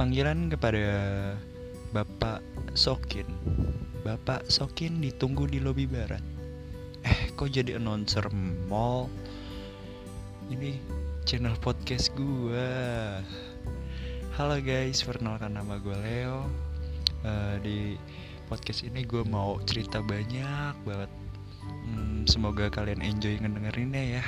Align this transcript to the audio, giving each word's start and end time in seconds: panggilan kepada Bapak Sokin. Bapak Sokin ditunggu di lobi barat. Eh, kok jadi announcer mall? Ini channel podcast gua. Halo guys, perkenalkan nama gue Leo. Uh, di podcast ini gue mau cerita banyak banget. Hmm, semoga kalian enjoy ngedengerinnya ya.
panggilan 0.00 0.48
kepada 0.48 0.80
Bapak 1.92 2.40
Sokin. 2.72 3.28
Bapak 4.00 4.48
Sokin 4.48 4.96
ditunggu 5.04 5.44
di 5.44 5.60
lobi 5.60 5.84
barat. 5.84 6.24
Eh, 7.04 7.28
kok 7.36 7.52
jadi 7.52 7.76
announcer 7.76 8.24
mall? 8.64 9.12
Ini 10.48 10.80
channel 11.28 11.52
podcast 11.60 12.16
gua. 12.16 13.20
Halo 14.40 14.56
guys, 14.64 15.04
perkenalkan 15.04 15.60
nama 15.60 15.76
gue 15.76 15.92
Leo. 16.00 16.48
Uh, 17.20 17.60
di 17.60 18.00
podcast 18.48 18.80
ini 18.88 19.04
gue 19.04 19.20
mau 19.28 19.60
cerita 19.68 20.00
banyak 20.00 20.80
banget. 20.80 21.12
Hmm, 21.60 22.24
semoga 22.24 22.72
kalian 22.72 23.04
enjoy 23.04 23.36
ngedengerinnya 23.36 24.16
ya. 24.16 24.24